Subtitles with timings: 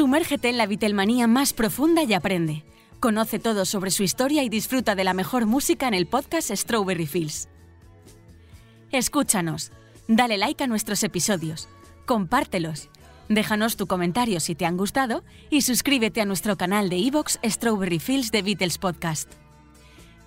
[0.00, 2.64] Sumérgete en la Beatlemanía más profunda y aprende.
[3.00, 7.06] Conoce todo sobre su historia y disfruta de la mejor música en el podcast Strawberry
[7.06, 7.50] Fields.
[8.92, 9.72] Escúchanos,
[10.08, 11.68] dale like a nuestros episodios,
[12.06, 12.88] compártelos,
[13.28, 17.98] déjanos tu comentario si te han gustado y suscríbete a nuestro canal de iVoox Strawberry
[17.98, 19.30] Fields de Beatles Podcast.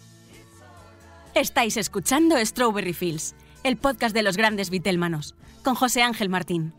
[1.34, 6.72] Estáis escuchando Strawberry Fields, el podcast de los grandes Beatlemanos, con José Ángel Martín.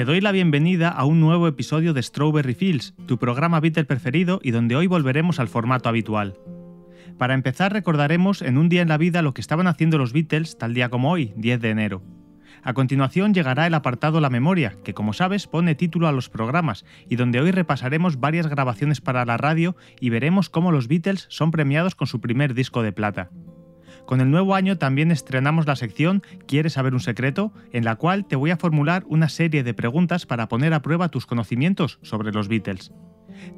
[0.00, 4.40] Te doy la bienvenida a un nuevo episodio de Strawberry Fields, tu programa Beatle preferido
[4.42, 6.38] y donde hoy volveremos al formato habitual.
[7.18, 10.56] Para empezar recordaremos en un día en la vida lo que estaban haciendo los Beatles
[10.56, 12.02] tal día como hoy, 10 de enero.
[12.62, 16.86] A continuación llegará el apartado La Memoria, que como sabes pone título a los programas
[17.06, 21.50] y donde hoy repasaremos varias grabaciones para la radio y veremos cómo los Beatles son
[21.50, 23.28] premiados con su primer disco de plata.
[24.06, 27.52] Con el nuevo año también estrenamos la sección ¿Quieres saber un secreto?
[27.72, 31.08] en la cual te voy a formular una serie de preguntas para poner a prueba
[31.08, 32.92] tus conocimientos sobre los Beatles.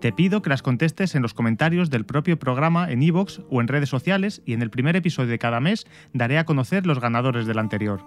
[0.00, 3.68] Te pido que las contestes en los comentarios del propio programa en iVoox o en
[3.68, 7.46] redes sociales y en el primer episodio de cada mes daré a conocer los ganadores
[7.46, 8.04] del anterior.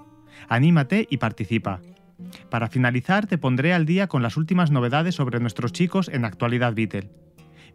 [0.47, 1.81] Anímate y participa.
[2.49, 6.73] Para finalizar te pondré al día con las últimas novedades sobre nuestros chicos en actualidad
[6.73, 7.09] Beatle.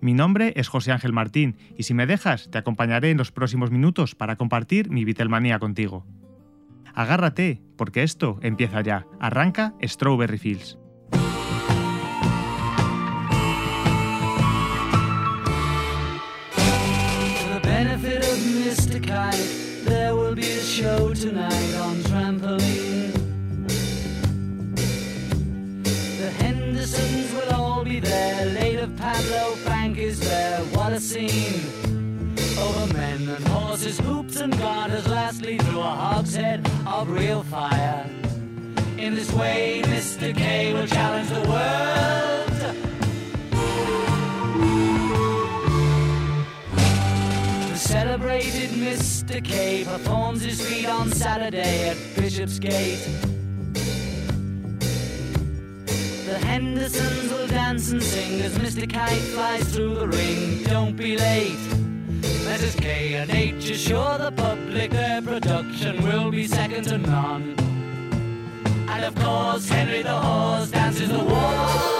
[0.00, 3.70] Mi nombre es José Ángel Martín y si me dejas te acompañaré en los próximos
[3.70, 6.06] minutos para compartir mi Beatlemanía contigo.
[6.94, 9.06] Agárrate, porque esto empieza ya.
[9.20, 10.78] Arranca Strawberry Fields.
[30.10, 30.58] Is there.
[30.76, 31.62] What a scene!
[32.58, 38.04] Over men and horses, hoops and garters, lastly through a hogshead of real fire.
[38.98, 40.36] In this way, Mr.
[40.36, 42.56] K will challenge the world.
[47.70, 49.44] The celebrated Mr.
[49.44, 53.39] K performs his feat on Saturday at Bishopsgate.
[56.42, 58.90] Hendersons will dance and sing as Mr.
[58.90, 60.62] Kite flies through the ring.
[60.64, 61.58] Don't be late.
[62.20, 62.80] Mrs.
[62.80, 67.54] K and H assure the public their production will be second to none.
[68.88, 71.99] And of course, Henry the Horse dances the waltz.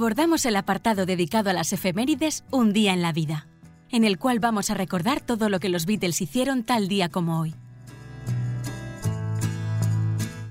[0.00, 3.46] Abordamos el apartado dedicado a las efemérides Un día en la vida,
[3.90, 7.38] en el cual vamos a recordar todo lo que los Beatles hicieron tal día como
[7.38, 7.54] hoy.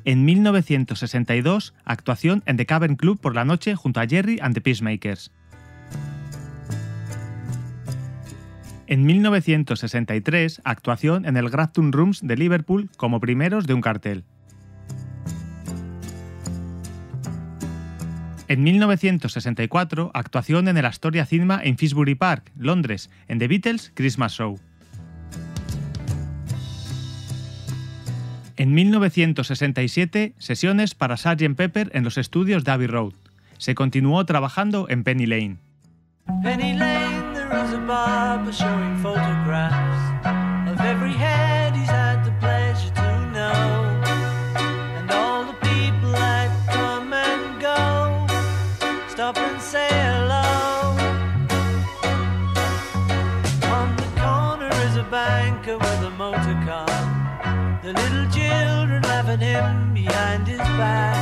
[0.06, 4.62] En 1962, actuación en The Cavern Club por la noche junto a Jerry and the
[4.62, 5.32] Peacemakers.
[8.86, 14.26] En 1963, actuación en el Grafton Rooms de Liverpool como primeros de un cartel.
[18.50, 24.34] En 1964, actuación en el Astoria Cinema en Finsbury Park, Londres, en The Beatles Christmas
[24.34, 24.60] Show.
[28.58, 31.56] En 1967, sesiones para Sgt.
[31.56, 33.14] Pepper en los estudios de Abbey Road.
[33.60, 35.58] Se continuó trabajando en Penny Lane.
[36.42, 37.22] Penny Lane,
[38.52, 39.99] showing photographs
[59.40, 61.19] him behind his back.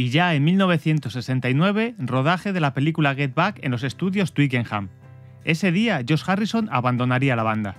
[0.00, 4.88] Y ya en 1969, rodaje de la película Get Back en los estudios Twickenham.
[5.44, 7.76] Ese día, Josh Harrison abandonaría la banda.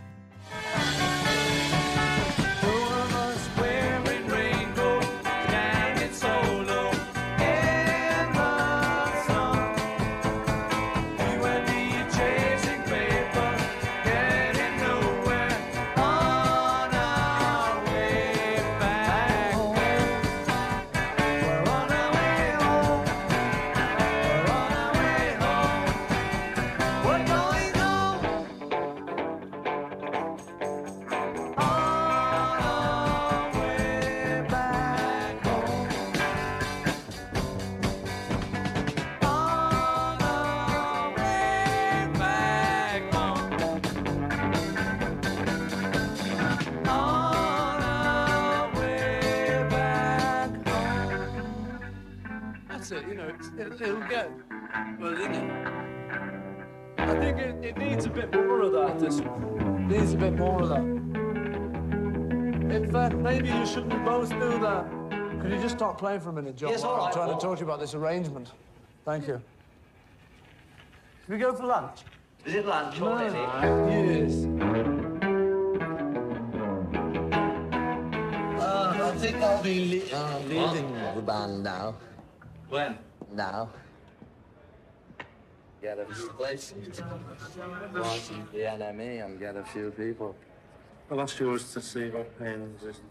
[66.01, 66.69] Could you just stop playing for a minute, John?
[66.71, 67.37] Yes, all while I'm trying Paul.
[67.39, 68.49] to talk to you about this arrangement.
[69.05, 69.41] Thank you.
[71.25, 72.01] Should we go for lunch?
[72.45, 73.37] Is it lunch or already?
[73.37, 74.45] Yes.
[78.59, 81.95] Uh, I think I'll be le- uh, leaving the band now.
[82.69, 82.97] When?
[83.33, 83.69] Now.
[85.81, 87.01] Get a few places.
[87.93, 90.35] Watch the NME and get a few people.
[91.11, 93.01] Well, that's yours to see what pens is.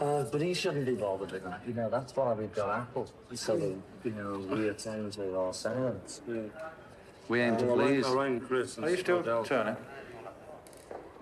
[0.00, 1.60] Uh, but he shouldn't be bothered with that.
[1.64, 3.08] You know, that's why we've got Apple.
[3.34, 6.20] So that, you know, we attend to our sounds.
[7.28, 8.06] We aim to Well, I please.
[8.06, 8.76] I rang Chris.
[8.76, 9.44] and Are you still Adele.
[9.44, 9.76] turning?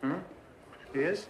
[0.00, 0.14] Hmm?
[0.94, 1.26] He is?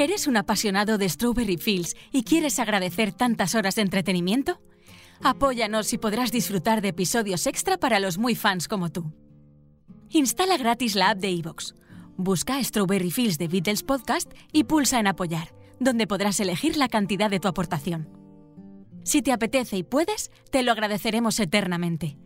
[0.00, 4.58] ¿Eres un apasionado de Strawberry Fields y quieres agradecer tantas horas de entretenimiento?
[5.22, 9.12] Apóyanos y podrás disfrutar de episodios extra para los muy fans como tú.
[10.08, 11.74] Instala gratis la app de iVoox.
[12.16, 17.28] Busca Strawberry Fields de Beatles Podcast y pulsa en Apoyar, donde podrás elegir la cantidad
[17.28, 18.08] de tu aportación.
[19.04, 22.16] Si te apetece y puedes, te lo agradeceremos eternamente.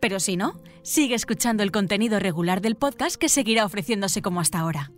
[0.00, 4.60] Pero si no, sigue escuchando el contenido regular del podcast que seguirá ofreciéndose como hasta
[4.60, 4.92] ahora.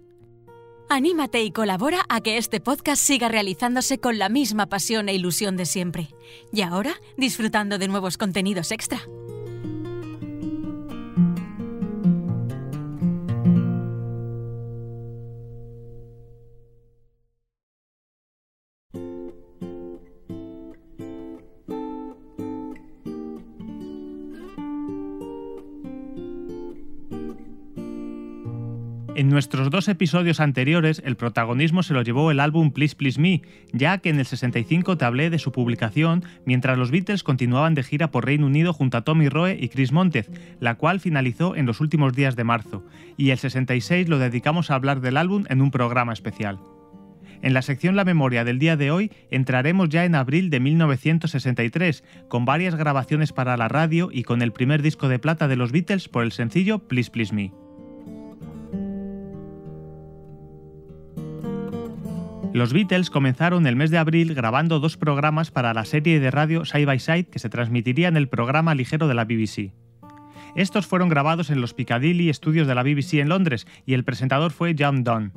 [0.92, 5.56] Anímate y colabora a que este podcast siga realizándose con la misma pasión e ilusión
[5.56, 6.08] de siempre.
[6.52, 9.00] Y ahora, disfrutando de nuevos contenidos extra.
[29.20, 33.42] En nuestros dos episodios anteriores, el protagonismo se lo llevó el álbum Please Please Me,
[33.70, 37.82] ya que en el 65 te hablé de su publicación mientras los Beatles continuaban de
[37.82, 41.66] gira por Reino Unido junto a Tommy Roe y Chris Montez, la cual finalizó en
[41.66, 42.82] los últimos días de marzo,
[43.18, 46.58] y el 66 lo dedicamos a hablar del álbum en un programa especial.
[47.42, 52.04] En la sección La Memoria del día de hoy entraremos ya en abril de 1963,
[52.28, 55.72] con varias grabaciones para la radio y con el primer disco de plata de los
[55.72, 57.52] Beatles por el sencillo Please Please Me.
[62.52, 66.64] Los Beatles comenzaron el mes de abril grabando dos programas para la serie de radio
[66.64, 69.72] Side by Side que se transmitiría en el programa ligero de la BBC.
[70.56, 74.50] Estos fueron grabados en los Piccadilly Studios de la BBC en Londres y el presentador
[74.50, 75.30] fue John Donne.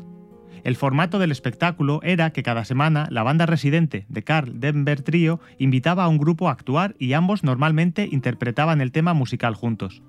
[0.64, 5.40] El formato del espectáculo era que cada semana la banda residente de Carl Denver Trio
[5.60, 10.02] invitaba a un grupo a actuar y ambos normalmente interpretaban el tema musical juntos.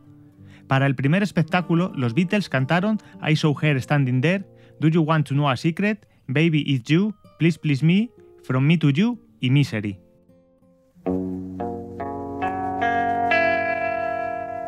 [0.67, 4.47] Para el primer espectáculo, los Beatles cantaron I Saw Her Standing There,
[4.81, 8.11] Do You Want to Know a Secret, Baby It's You, Please Please Me,
[8.45, 9.99] From Me to You y Misery.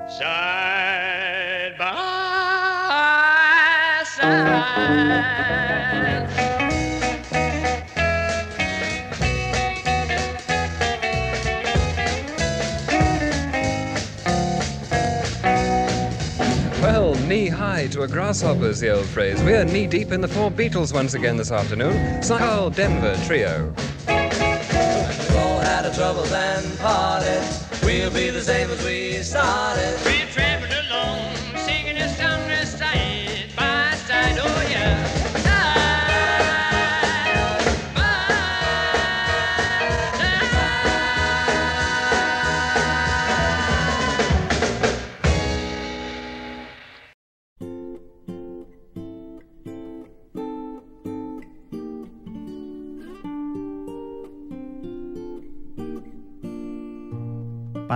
[0.09, 1.95] Side by
[4.05, 5.16] side.
[17.97, 19.43] To a grasshopper's the old phrase.
[19.43, 22.21] We're knee deep in the four Beatles once again this afternoon.
[22.23, 23.73] Carl Denver Trio.
[24.07, 27.43] We've all had a trouble and parted.
[27.83, 29.99] We'll be the same as we started.
[30.05, 30.76] We're traveling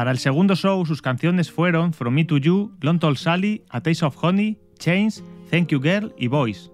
[0.00, 3.82] Para el segundo show, sus canciones fueron From Me to You, Long Tall Sally, A
[3.82, 6.70] Taste of Honey, Chains, Thank You Girl y Boys.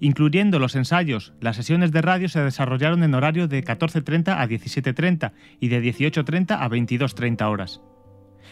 [0.00, 5.30] Incluyendo los ensayos, las sesiones de radio se desarrollaron en horario de 14.30 a 17.30
[5.60, 7.80] y de 18.30 a 22.30 horas.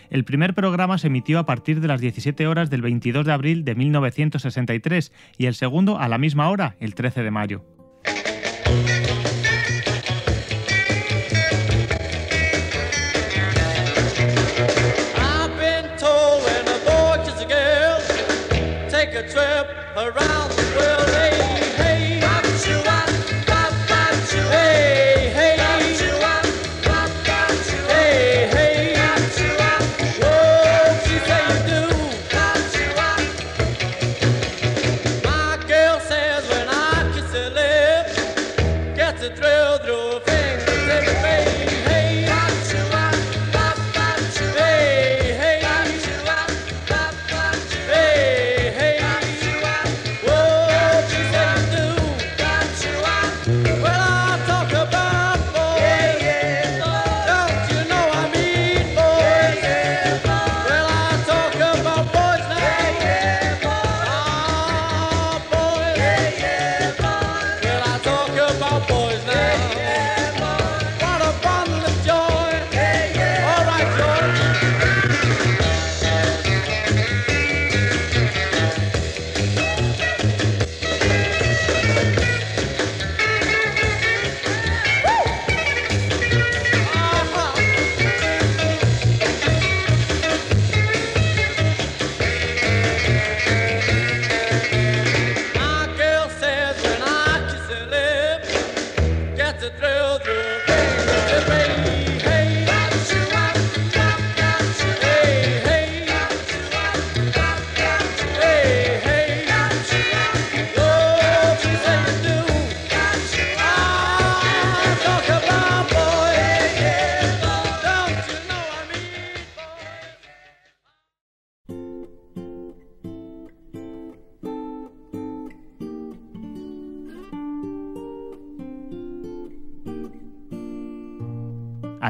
[0.09, 3.65] El primer programa se emitió a partir de las 17 horas del 22 de abril
[3.65, 7.76] de 1963 y el segundo a la misma hora, el 13 de mayo.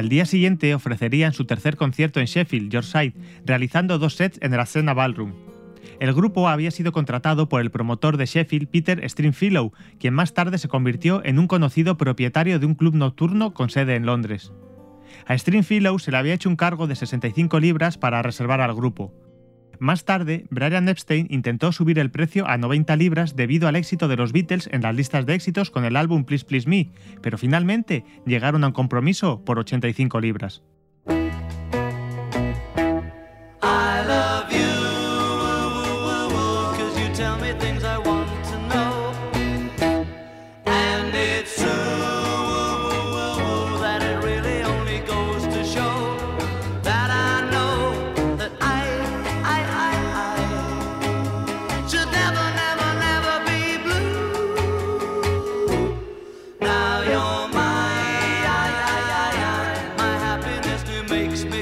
[0.06, 3.12] Al día siguiente ofrecerían su tercer concierto en Sheffield, Yorkshire,
[3.44, 5.32] realizando dos sets en el Asena Ballroom.
[5.98, 10.58] El grupo había sido contratado por el promotor de Sheffield, Peter Stringfellow, quien más tarde
[10.58, 14.52] se convirtió en un conocido propietario de un club nocturno con sede en Londres.
[15.26, 19.12] A Stringfellow se le había hecho un cargo de 65 libras para reservar al grupo.
[19.78, 24.16] Más tarde, Brian Epstein intentó subir el precio a 90 libras debido al éxito de
[24.16, 26.90] los Beatles en las listas de éxitos con el álbum Please Please Me,
[27.22, 30.62] pero finalmente llegaron a un compromiso por 85 libras.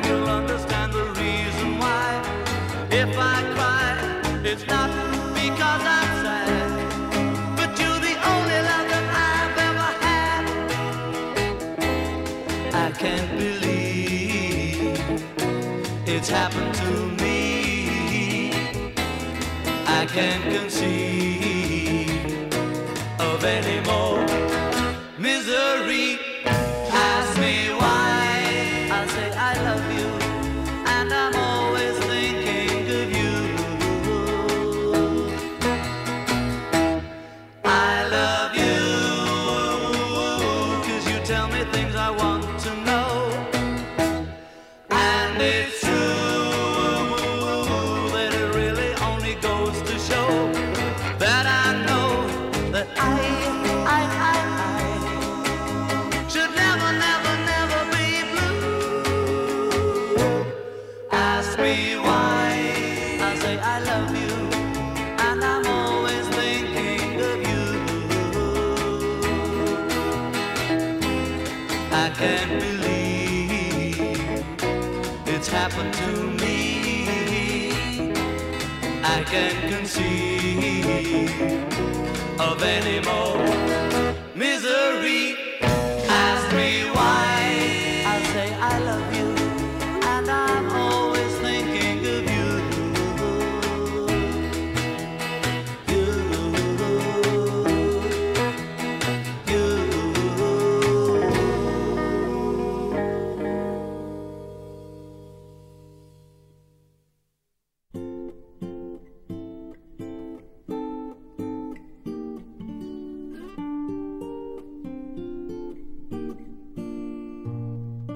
[0.06, 2.22] you'll understand the reason why.
[2.90, 3.96] If I cry,
[4.44, 4.90] it's not
[5.34, 6.70] because I'm sad,
[7.56, 10.42] but you're the only love that I've ever had.
[12.74, 15.00] I can't believe
[16.06, 16.90] it's happened to
[17.22, 18.52] me.
[19.86, 21.00] I can't conceive
[23.18, 24.09] of any more
[79.30, 81.30] I can't conceive
[82.40, 83.29] of any more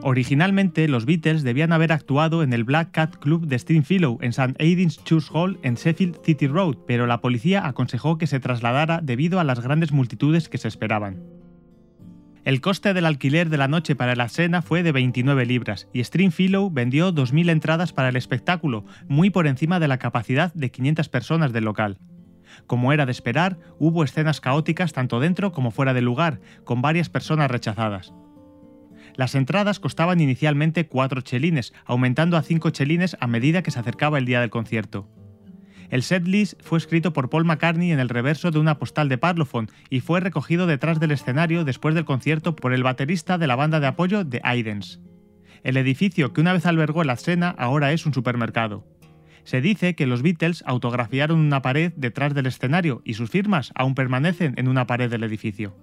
[0.06, 4.54] Originalmente, los Beatles debían haber actuado en el Black Cat Club de Stringfellow en St.
[4.58, 9.40] Aidan's Church Hall en Sheffield City Road, pero la policía aconsejó que se trasladara debido
[9.40, 11.22] a las grandes multitudes que se esperaban.
[12.44, 16.04] El coste del alquiler de la noche para la escena fue de 29 libras y
[16.04, 21.08] Stringfellow vendió 2.000 entradas para el espectáculo, muy por encima de la capacidad de 500
[21.08, 21.96] personas del local.
[22.66, 27.08] Como era de esperar, hubo escenas caóticas tanto dentro como fuera del lugar, con varias
[27.08, 28.12] personas rechazadas.
[29.16, 34.18] Las entradas costaban inicialmente 4 chelines, aumentando a 5 chelines a medida que se acercaba
[34.18, 35.08] el día del concierto.
[35.90, 39.68] El setlist fue escrito por Paul McCartney en el reverso de una postal de Parlophone
[39.90, 43.80] y fue recogido detrás del escenario después del concierto por el baterista de la banda
[43.80, 45.00] de apoyo The Aidens.
[45.62, 48.84] El edificio que una vez albergó la escena ahora es un supermercado.
[49.44, 53.94] Se dice que los Beatles autografiaron una pared detrás del escenario y sus firmas aún
[53.94, 55.76] permanecen en una pared del edificio.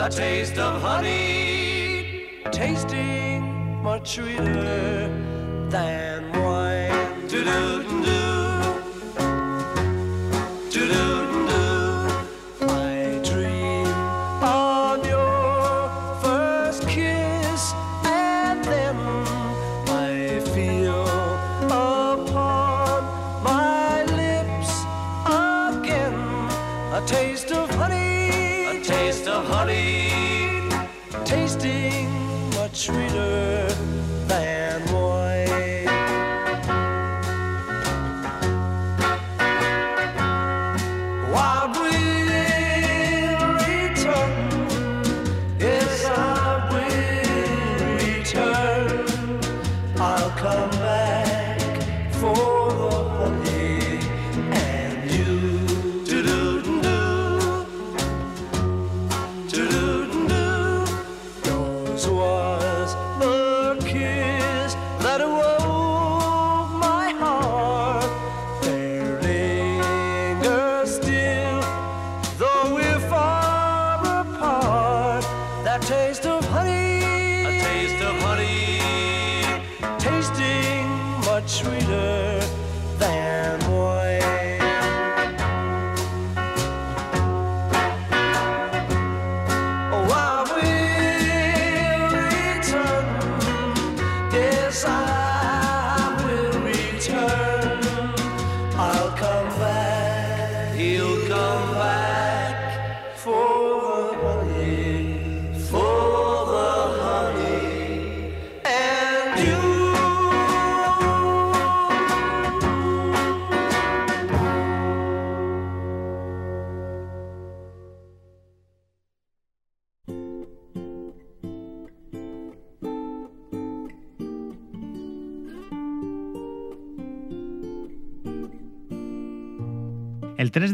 [0.00, 5.08] A taste of honey, tasting much sweeter
[5.68, 7.26] than wine.
[7.26, 7.82] Do-do-do-do.
[7.82, 8.27] Do-do-do-do.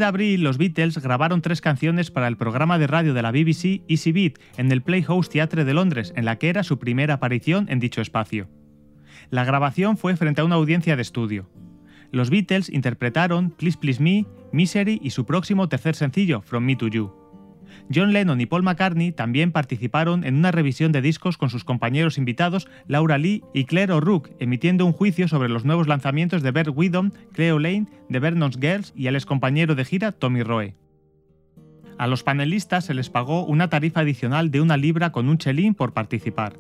[0.04, 3.82] De abril, los Beatles grabaron tres canciones para el programa de radio de la BBC
[3.88, 7.66] Easy Beat en el Playhouse Theatre de Londres, en la que era su primera aparición
[7.70, 8.46] en dicho espacio.
[9.30, 11.48] La grabación fue frente a una audiencia de estudio.
[12.12, 16.88] Los Beatles interpretaron Please Please Me, Misery y su próximo tercer sencillo, From Me to
[16.88, 17.23] You.
[17.92, 22.16] John Lennon y Paul McCartney también participaron en una revisión de discos con sus compañeros
[22.16, 26.70] invitados Laura Lee y Claire O'Rourke, emitiendo un juicio sobre los nuevos lanzamientos de Bert
[26.74, 30.74] Widom, Cleo Lane, The Vernon's Girls y al excompañero de gira Tommy Roe.
[31.98, 35.74] A los panelistas se les pagó una tarifa adicional de una libra con un chelín
[35.74, 36.54] por participar.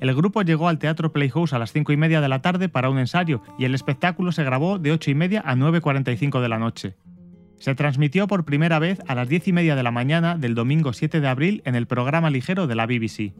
[0.00, 2.90] El grupo llegó al Teatro Playhouse a las 5 y media de la tarde para
[2.90, 6.58] un ensayo y el espectáculo se grabó de 8 y media a 9.45 de la
[6.58, 6.96] noche.
[7.58, 10.92] Se transmitió por primera vez a las 10 y media de la mañana del domingo
[10.92, 13.32] 7 de abril en el programa ligero de la BBC.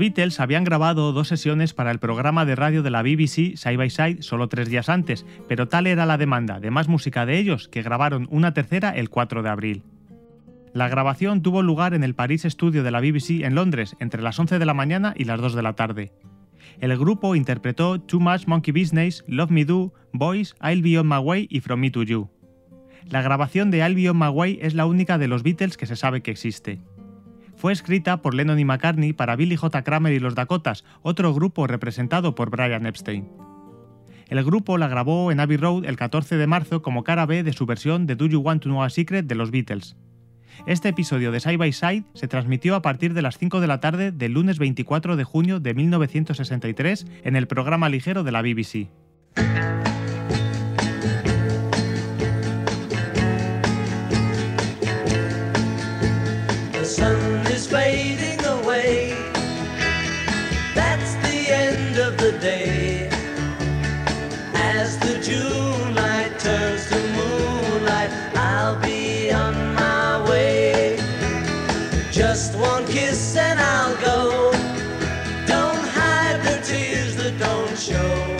[0.00, 3.90] Beatles habían grabado dos sesiones para el programa de radio de la BBC Side by
[3.90, 7.68] Side solo tres días antes, pero tal era la demanda de más música de ellos
[7.68, 9.82] que grabaron una tercera el 4 de abril.
[10.72, 14.38] La grabación tuvo lugar en el Paris Studio de la BBC en Londres entre las
[14.38, 16.12] 11 de la mañana y las 2 de la tarde.
[16.80, 21.18] El grupo interpretó Too Much Monkey Business, Love Me Do, Boys, I'll Be On My
[21.18, 22.30] Way y From Me to You.
[23.10, 25.84] La grabación de I'll Be On My Way es la única de los Beatles que
[25.84, 26.80] se sabe que existe.
[27.60, 29.82] Fue escrita por Lennon y McCartney para Billy J.
[29.84, 33.28] Kramer y los Dakotas, otro grupo representado por Brian Epstein.
[34.28, 37.52] El grupo la grabó en Abbey Road el 14 de marzo como cara B de
[37.52, 39.94] su versión de Do You Want to Know a Secret de los Beatles.
[40.66, 43.78] Este episodio de Side by Side se transmitió a partir de las 5 de la
[43.78, 48.88] tarde del lunes 24 de junio de 1963 en el programa ligero de la BBC.
[77.80, 78.39] Show.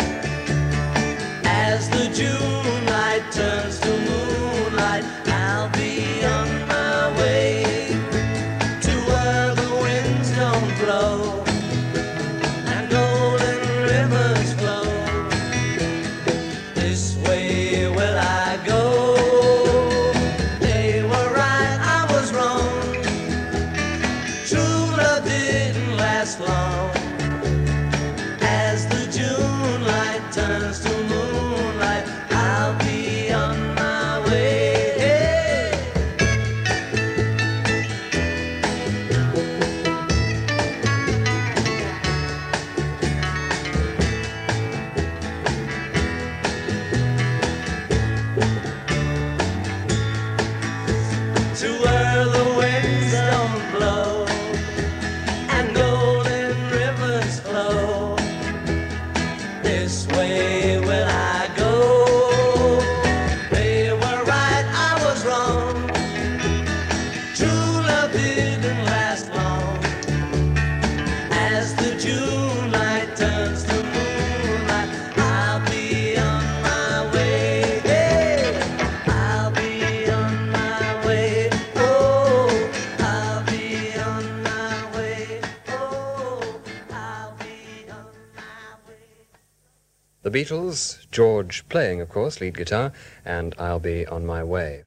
[90.31, 92.93] Beatles, George playing, of course, lead guitar,
[93.25, 94.85] and I'll be on my way.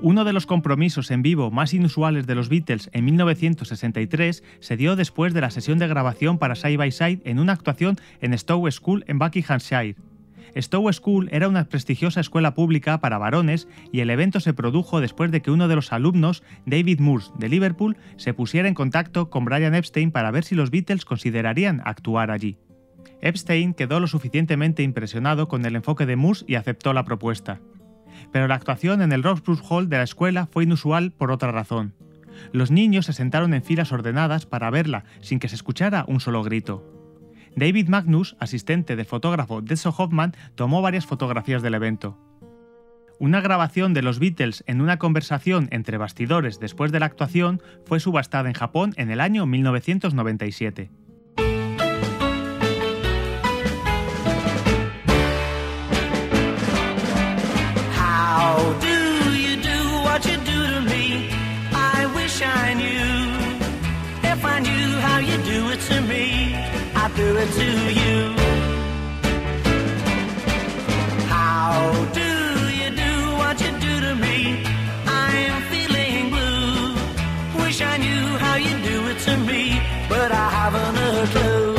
[0.00, 4.94] Uno de los compromisos en vivo más inusuales de los Beatles en 1963 se dio
[4.94, 8.70] después de la sesión de grabación para Side by Side en una actuación en Stowe
[8.70, 9.96] School en Buckinghamshire.
[10.56, 15.30] Stowe School era una prestigiosa escuela pública para varones y el evento se produjo después
[15.30, 19.44] de que uno de los alumnos, David Moores, de Liverpool, se pusiera en contacto con
[19.44, 22.58] Brian Epstein para ver si los Beatles considerarían actuar allí.
[23.20, 27.60] Epstein quedó lo suficientemente impresionado con el enfoque de Moores y aceptó la propuesta.
[28.32, 31.94] Pero la actuación en el Roxburgh Hall de la escuela fue inusual por otra razón.
[32.52, 36.42] Los niños se sentaron en filas ordenadas para verla sin que se escuchara un solo
[36.42, 36.97] grito.
[37.56, 42.18] David Magnus, asistente del fotógrafo Deso Hoffman, tomó varias fotografías del evento.
[43.20, 47.98] Una grabación de los Beatles en una conversación entre bastidores después de la actuación fue
[47.98, 50.90] subastada en Japón en el año 1997.
[67.40, 67.70] It to
[68.02, 68.18] you.
[71.34, 71.72] How
[72.20, 72.30] do
[72.80, 74.36] you do what you do to me?
[75.06, 77.62] I'm feeling blue.
[77.62, 79.62] Wish I knew how you do it to me,
[80.08, 81.72] but I haven't a clue.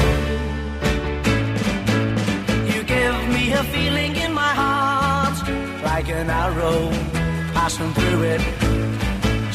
[2.71, 5.37] You give me a feeling in my heart,
[5.89, 6.81] like an arrow
[7.55, 8.41] passing through it.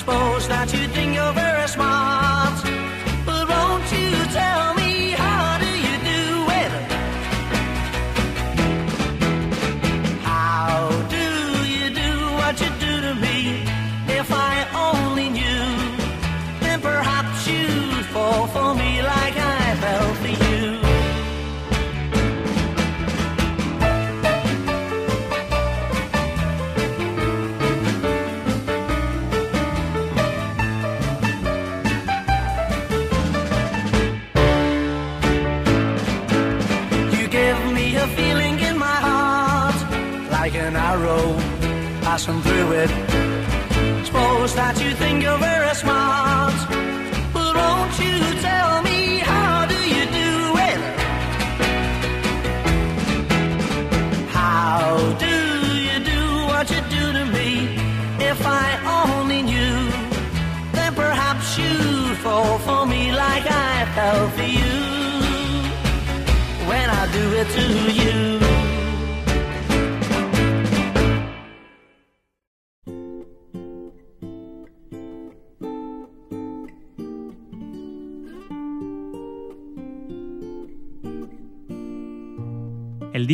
[0.00, 2.13] Suppose that you think you're very smart,
[42.14, 42.90] passing through it.
[44.07, 46.55] Suppose that you think you're very smart,
[47.35, 48.16] but won't you
[48.48, 50.31] tell me how do you do
[50.70, 50.81] it?
[54.38, 54.94] How
[55.27, 55.35] do
[55.88, 57.50] you do what you do to me?
[58.31, 58.68] If I
[59.00, 59.77] only knew,
[60.77, 64.74] then perhaps you'd fall for me like I fell for you
[66.70, 67.64] when I do it to
[68.00, 68.03] you.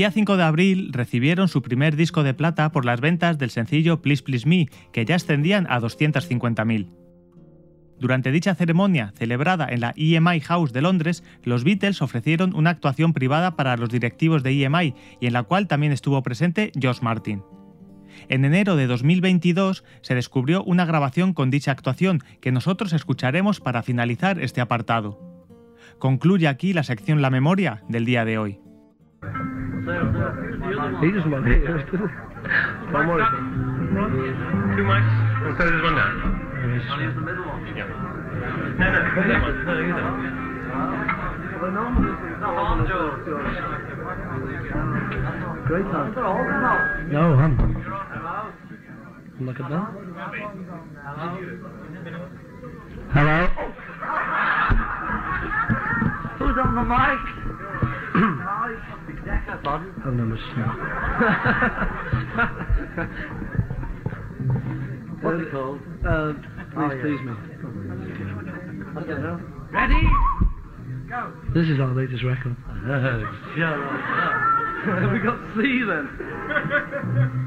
[0.00, 4.00] Día 5 de abril recibieron su primer disco de plata por las ventas del sencillo
[4.00, 6.88] Please Please Me, que ya ascendían a 250.000.
[7.98, 13.12] Durante dicha ceremonia, celebrada en la EMI House de Londres, los Beatles ofrecieron una actuación
[13.12, 17.42] privada para los directivos de EMI y en la cual también estuvo presente George Martin.
[18.30, 23.82] En enero de 2022 se descubrió una grabación con dicha actuación que nosotros escucharemos para
[23.82, 25.20] finalizar este apartado.
[25.98, 28.60] Concluye aquí la sección La Memoria del día de hoy.
[29.80, 31.64] He doesn't want it.
[32.92, 33.16] One more.
[34.76, 35.08] Two mics.
[35.56, 36.12] So there's one down.
[36.90, 37.64] I'll use the middle one.
[37.74, 37.86] Yeah.
[38.76, 39.64] No, no, that one.
[39.64, 40.10] No, you don't.
[45.66, 46.12] Great time.
[47.10, 47.56] No, I'm.
[49.40, 49.88] Look at that.
[53.14, 53.38] Hello.
[56.38, 57.18] Who's on the mic?
[59.64, 60.76] I'll never stop.
[65.22, 65.80] What's it called?
[66.06, 67.02] Uh, please, oh, yeah.
[67.02, 67.32] please me.
[69.72, 70.02] Ready?
[71.08, 71.32] Go.
[71.54, 72.56] This is our latest record.
[73.56, 74.40] Shut up.
[74.84, 77.46] Have we got C then?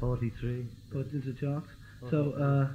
[0.00, 1.68] 43 put into charts.
[2.10, 2.68] So, uh,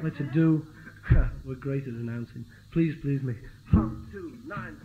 [0.00, 0.66] what to do?
[1.44, 2.44] We're great at announcing.
[2.72, 3.34] Please, please me.
[3.72, 4.76] One, two, nine.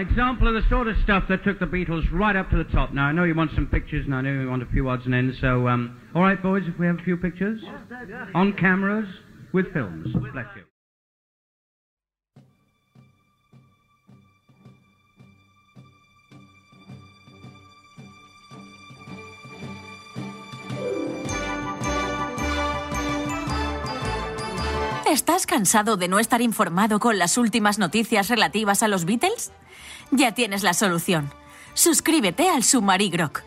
[0.00, 2.64] an example of the sort of stuff that took the Beatles right up to the
[2.72, 2.94] top.
[2.94, 5.02] Now, I know you want some pictures, and I know you want a few odds
[5.04, 7.60] and ends, so, um, all right, boys, if we have a few pictures?
[7.62, 8.28] Yes.
[8.34, 9.06] On cameras,
[9.52, 10.06] with films.
[10.14, 10.62] With Bless you.
[25.10, 29.52] ¿Estás cansado de no estar informado con las últimas noticias relativas a los Beatles?
[30.10, 31.32] Ya tienes la solución.
[31.74, 33.44] Suscríbete al Sumarigroc.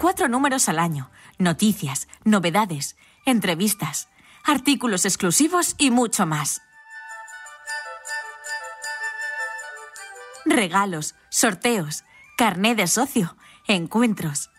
[0.00, 4.08] Cuatro números al año, noticias, novedades, entrevistas,
[4.44, 6.62] artículos exclusivos y mucho más.
[10.44, 12.04] Regalos, sorteos,
[12.36, 14.50] carné de socio, encuentros.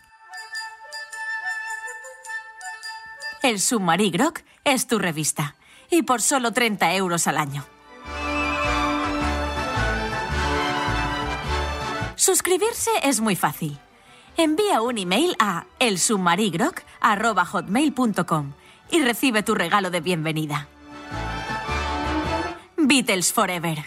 [3.42, 5.56] El Submarigrock es tu revista
[5.90, 7.64] y por solo 30 euros al año.
[12.30, 13.76] Suscribirse es muy fácil.
[14.36, 18.52] Envía un email a elsubmarigrok.hotmail.com
[18.92, 20.68] y recibe tu regalo de bienvenida.
[22.76, 23.84] Beatles Forever.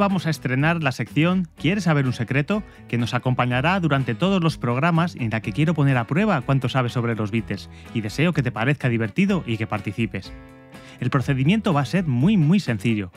[0.00, 2.64] Vamos a estrenar la sección ¿Quieres saber un secreto?
[2.88, 6.68] que nos acompañará durante todos los programas en la que quiero poner a prueba cuánto
[6.68, 10.32] sabes sobre los Beatles y deseo que te parezca divertido y que participes.
[10.98, 13.12] El procedimiento va a ser muy muy sencillo.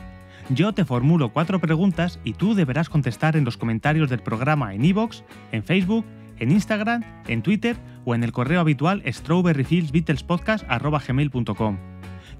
[0.49, 4.85] Yo te formulo cuatro preguntas y tú deberás contestar en los comentarios del programa en
[4.85, 6.05] iVoox, en Facebook,
[6.37, 11.92] en Instagram, en Twitter o en el correo habitual strawberryfieldsbeatlespodcast.gmail.com.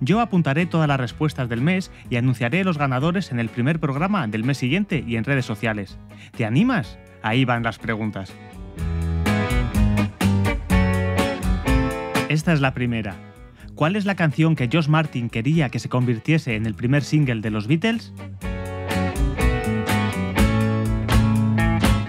[0.04, 4.28] Yo apuntaré todas las respuestas del mes y anunciaré los ganadores en el primer programa
[4.28, 5.98] del mes siguiente y en redes sociales.
[6.36, 7.00] ¿Te animas?
[7.22, 8.34] Ahí van las preguntas.
[12.28, 13.16] Esta es la primera.
[13.76, 17.40] ¿Cuál es la canción que Josh Martin quería que se convirtiese en el primer single
[17.40, 18.14] de los Beatles?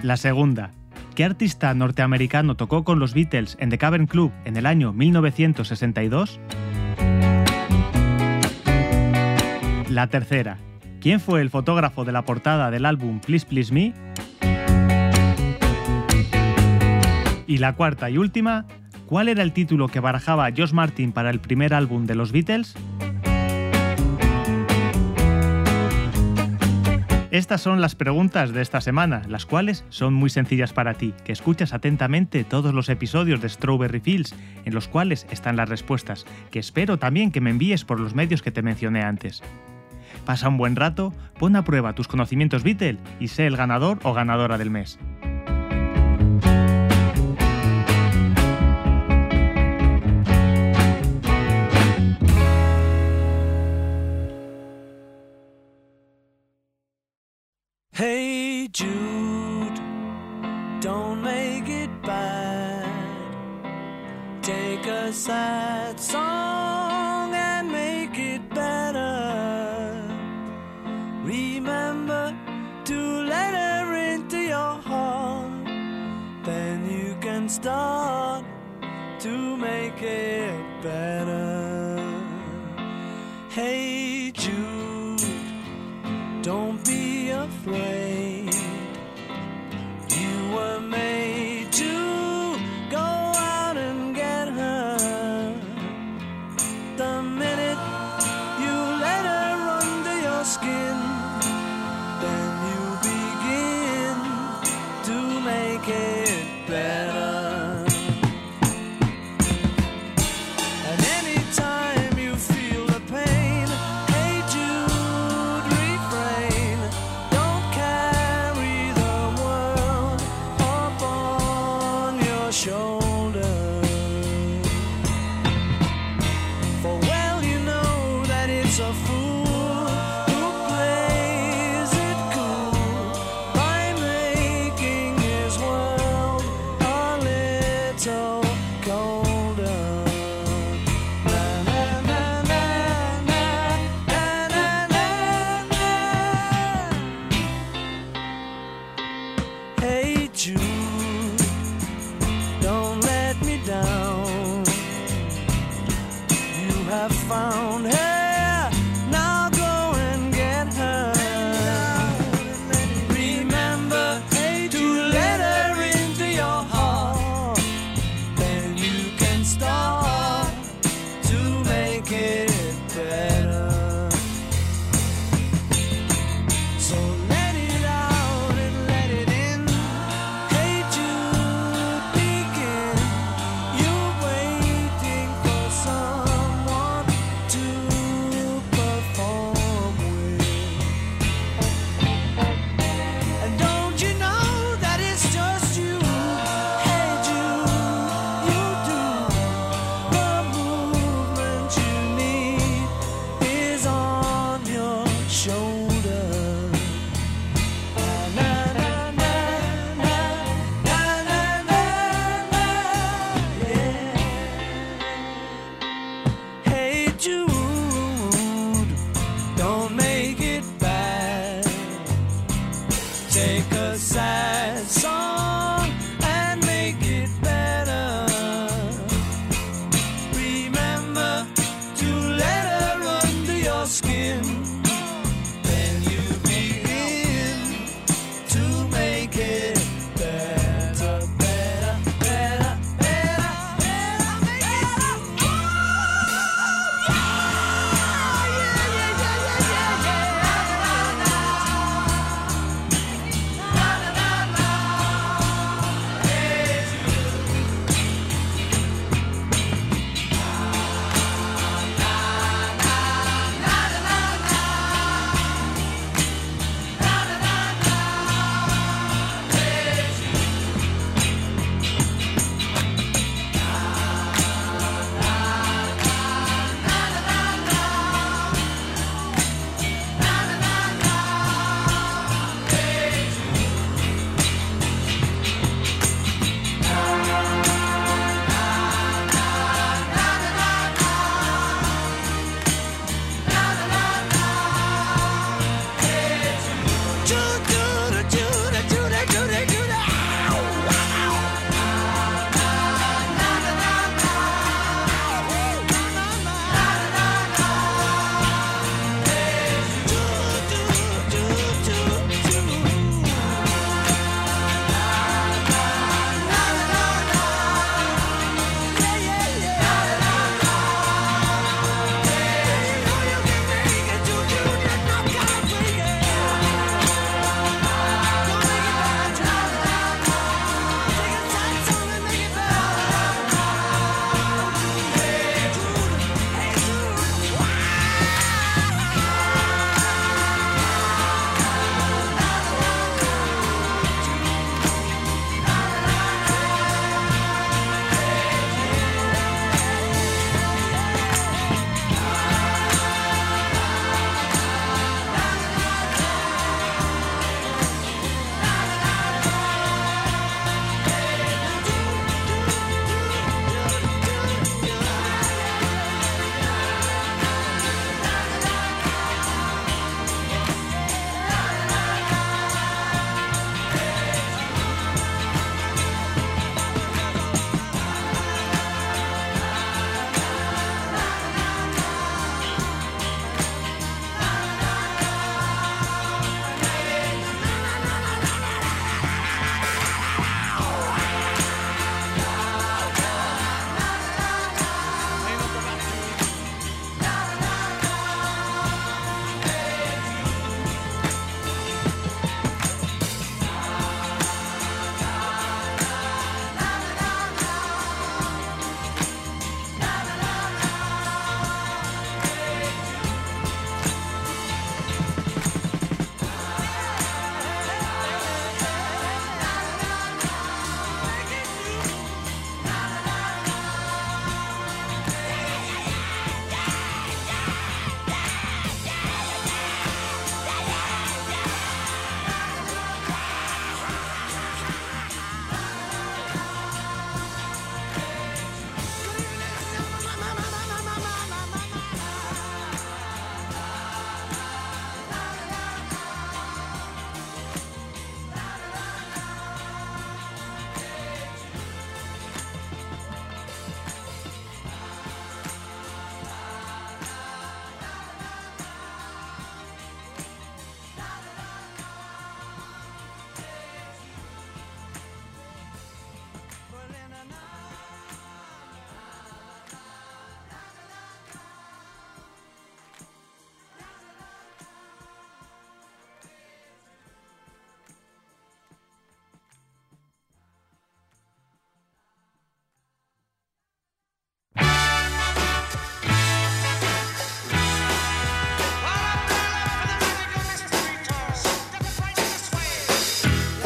[0.02, 0.72] La segunda.
[1.14, 6.40] ¿Qué artista norteamericano tocó con los Beatles en The Cavern Club en el año 1962?
[9.94, 10.58] La tercera.
[11.00, 13.94] ¿Quién fue el fotógrafo de la portada del álbum Please Please Me?
[17.46, 18.66] Y la cuarta y última.
[19.06, 22.74] ¿Cuál era el título que barajaba Josh Martin para el primer álbum de los Beatles?
[27.30, 31.30] Estas son las preguntas de esta semana, las cuales son muy sencillas para ti, que
[31.30, 34.34] escuchas atentamente todos los episodios de Strawberry Fields,
[34.64, 38.42] en los cuales están las respuestas, que espero también que me envíes por los medios
[38.42, 39.40] que te mencioné antes.
[40.24, 44.14] Pasa un buen rato, pon a prueba tus conocimientos Beatle y sé el ganador o
[44.14, 44.98] ganadora del mes.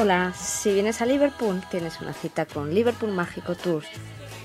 [0.09, 3.87] Hola, si vienes a Liverpool, tienes una cita con Liverpool Mágico Tours.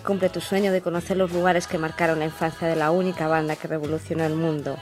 [0.06, 3.56] Cumple tu sueño de conocer los lugares que marcaron la infancia de la única banda
[3.56, 4.78] que revolucionó el mundo.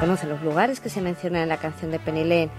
[0.00, 2.50] Conoce los lugares que se mencionan en la canción de Penny Lane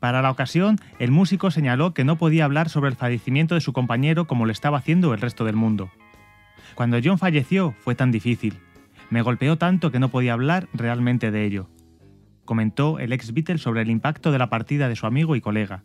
[0.00, 3.72] Para la ocasión, el músico señaló que no podía hablar sobre el fallecimiento de su
[3.72, 5.88] compañero como lo estaba haciendo el resto del mundo.
[6.74, 8.58] Cuando John falleció fue tan difícil.
[9.10, 11.68] Me golpeó tanto que no podía hablar realmente de ello.
[12.44, 15.82] Comentó el ex Beatle sobre el impacto de la partida de su amigo y colega.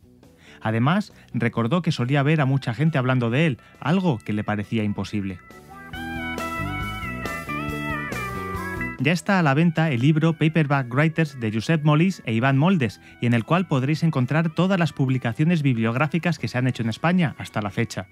[0.61, 4.84] Además, recordó que solía ver a mucha gente hablando de él, algo que le parecía
[4.84, 5.39] imposible.
[8.99, 13.01] Ya está a la venta el libro Paperback Writers de Josep Molís e Iván Moldes,
[13.21, 16.89] y en el cual podréis encontrar todas las publicaciones bibliográficas que se han hecho en
[16.89, 18.07] España hasta la fecha.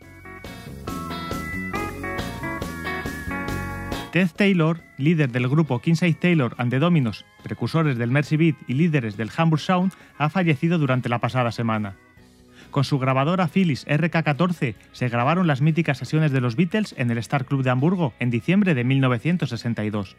[4.14, 8.76] Ted Taylor, líder del grupo Kinsey Taylor and the Dominos, precursores del Mercy Beat y
[8.76, 11.96] líderes del Hamburg Sound, ha fallecido durante la pasada semana.
[12.70, 17.18] Con su grabadora Philips RK14 se grabaron las míticas sesiones de los Beatles en el
[17.18, 20.16] Star Club de Hamburgo en diciembre de 1962.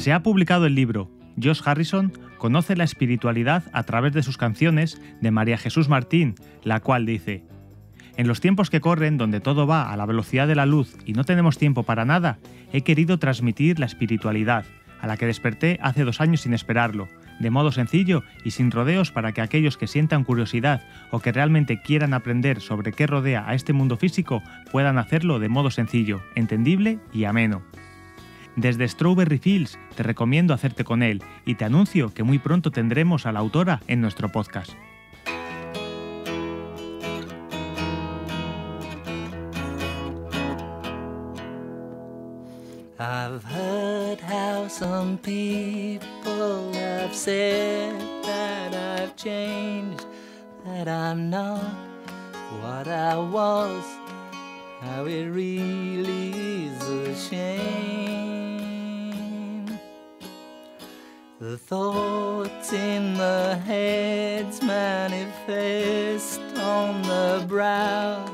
[0.00, 4.98] Se ha publicado el libro Josh Harrison conoce la espiritualidad a través de sus canciones
[5.20, 7.44] de María Jesús Martín, la cual dice,
[8.16, 11.12] En los tiempos que corren, donde todo va a la velocidad de la luz y
[11.12, 12.38] no tenemos tiempo para nada,
[12.72, 14.64] he querido transmitir la espiritualidad,
[15.02, 17.06] a la que desperté hace dos años sin esperarlo,
[17.38, 20.80] de modo sencillo y sin rodeos para que aquellos que sientan curiosidad
[21.10, 24.42] o que realmente quieran aprender sobre qué rodea a este mundo físico
[24.72, 27.62] puedan hacerlo de modo sencillo, entendible y ameno.
[28.56, 33.26] Desde Strawberry Fields te recomiendo hacerte con él y te anuncio que muy pronto tendremos
[33.26, 34.72] a la autora en nuestro podcast.
[53.10, 53.84] I was,
[54.92, 56.70] really
[57.14, 58.19] shame.
[61.40, 68.26] The thoughts in the heads manifest on the brow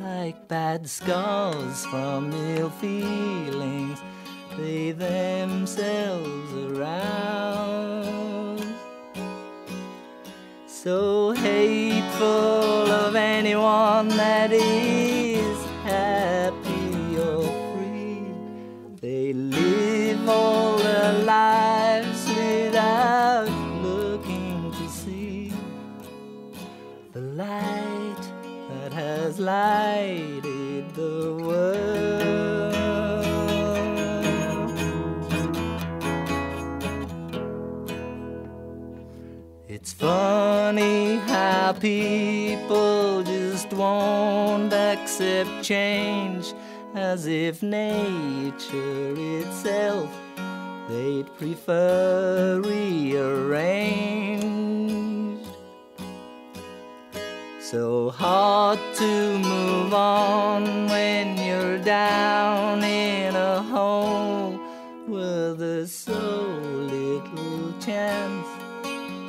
[0.00, 4.00] like bad scars from ill feelings
[4.56, 8.66] they themselves arouse.
[10.66, 15.17] So hateful of anyone that is
[29.38, 32.38] lighted the world.
[39.68, 46.52] It's funny how people just won't accept change
[46.94, 50.10] as if nature itself
[50.88, 53.38] they'd prefer rearranged.
[57.70, 64.58] So hard to move on when you're down in a hole
[65.06, 68.48] with a so little chance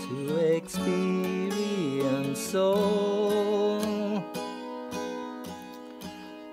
[0.05, 4.23] to experience soul.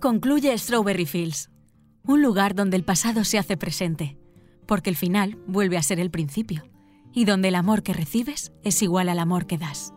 [0.00, 1.50] Concluye Strawberry Fields,
[2.06, 4.18] un lugar donde el pasado se hace presente,
[4.66, 6.64] porque el final vuelve a ser el principio,
[7.12, 9.93] y donde el amor que recibes es igual al amor que das.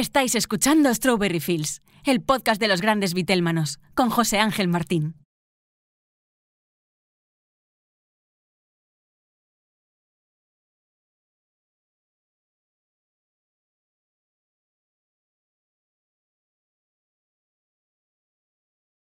[0.00, 5.19] Estáis escuchando Strawberry Fields, el podcast de los grandes Vitelmanos, con José Ángel Martín.